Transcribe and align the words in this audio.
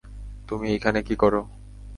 তুমি 0.49 0.65
এইখানে 0.69 0.99
কি 1.01 1.15
করো? 1.15 1.41